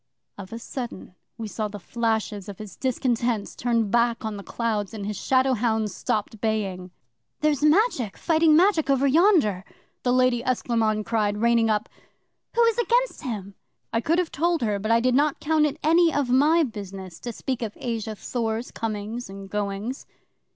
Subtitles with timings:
[0.35, 4.95] 'Of a sudden we saw the flashes of his discontents turned back on the clouds,
[4.95, 6.89] and his shadow hounds stopped baying.
[7.41, 9.63] '"There's Magic fighting Magic over yonder,"
[10.01, 11.87] the Lady Esclairmonde cried, reigning up.
[12.55, 13.53] "Who is against him?"
[13.93, 17.19] 'I could have told her, but I did not count it any of my business
[17.19, 20.07] to speak of Asa Thor's comings and goings.